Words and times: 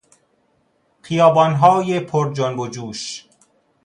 خیبانهای 1.01 1.99
پرجنب 1.99 2.59
و 2.59 2.67
جوش 2.67 3.25